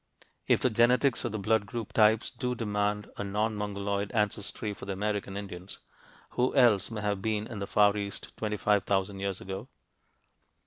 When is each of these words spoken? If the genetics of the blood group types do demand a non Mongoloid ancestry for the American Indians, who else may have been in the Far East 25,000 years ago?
If 0.47 0.61
the 0.61 0.71
genetics 0.71 1.25
of 1.25 1.31
the 1.31 1.37
blood 1.37 1.67
group 1.67 1.93
types 1.93 2.31
do 2.31 2.55
demand 2.55 3.07
a 3.17 3.23
non 3.23 3.55
Mongoloid 3.55 4.11
ancestry 4.13 4.73
for 4.73 4.87
the 4.87 4.93
American 4.93 5.37
Indians, 5.37 5.77
who 6.31 6.55
else 6.55 6.89
may 6.89 7.01
have 7.01 7.21
been 7.21 7.45
in 7.45 7.59
the 7.59 7.67
Far 7.67 7.95
East 7.95 8.35
25,000 8.37 9.19
years 9.19 9.39
ago? 9.39 9.69